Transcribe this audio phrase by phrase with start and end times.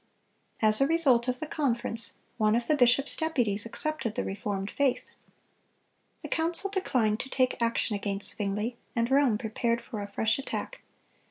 [0.61, 4.71] (257) As a result of the conference, one of the bishop's deputies accepted the reformed
[4.71, 5.11] faith.
[6.23, 10.81] The council declined to take action against Zwingle, and Rome prepared for a fresh attack.